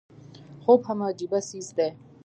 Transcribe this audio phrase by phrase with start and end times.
[0.63, 1.89] خوب هم عجيبه څيز دی